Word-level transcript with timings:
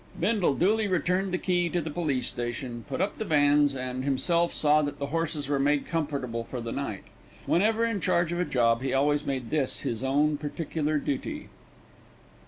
Bindle 0.19 0.55
duly 0.55 0.87
returned 0.87 1.31
the 1.31 1.37
key 1.37 1.69
to 1.69 1.79
the 1.79 1.91
police 1.91 2.25
station, 2.25 2.85
put 2.89 3.01
up 3.01 3.19
the 3.19 3.23
vans, 3.23 3.75
and 3.75 4.03
himself 4.03 4.51
saw 4.51 4.81
that 4.81 4.97
the 4.97 5.05
horses 5.13 5.47
were 5.47 5.59
made 5.59 5.85
comfortable 5.85 6.43
for 6.43 6.59
the 6.59 6.71
night. 6.71 7.03
Whenever 7.45 7.85
in 7.85 8.01
charge 8.01 8.31
of 8.31 8.39
a 8.39 8.43
job 8.43 8.81
he 8.81 8.93
always 8.93 9.27
made 9.27 9.51
this 9.51 9.81
his 9.81 10.03
own 10.03 10.37
particular 10.39 10.97
duty. 10.97 11.49